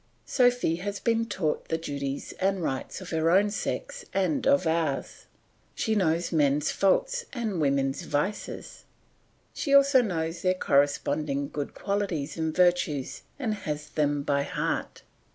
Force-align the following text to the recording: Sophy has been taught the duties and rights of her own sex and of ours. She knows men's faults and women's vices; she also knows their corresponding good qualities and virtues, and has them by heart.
Sophy 0.25 0.77
has 0.77 0.99
been 0.99 1.27
taught 1.27 1.67
the 1.67 1.77
duties 1.77 2.31
and 2.39 2.63
rights 2.63 3.01
of 3.01 3.11
her 3.11 3.29
own 3.29 3.51
sex 3.51 4.03
and 4.15 4.47
of 4.47 4.65
ours. 4.65 5.27
She 5.75 5.93
knows 5.93 6.31
men's 6.31 6.71
faults 6.71 7.25
and 7.33 7.61
women's 7.61 8.01
vices; 8.01 8.85
she 9.53 9.75
also 9.75 10.01
knows 10.01 10.41
their 10.41 10.55
corresponding 10.55 11.49
good 11.49 11.75
qualities 11.75 12.35
and 12.35 12.51
virtues, 12.51 13.21
and 13.37 13.53
has 13.53 13.89
them 13.89 14.23
by 14.23 14.41
heart. 14.41 15.03